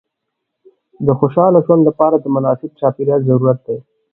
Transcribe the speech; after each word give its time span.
د 1.05 1.07
خوشحاله 1.19 1.59
ژوند 1.65 1.83
لپاره 1.89 2.15
د 2.19 2.25
مناسب 2.35 2.69
چاپېریال 2.79 3.21
ضرورت 3.29 3.59
دی. 3.65 3.77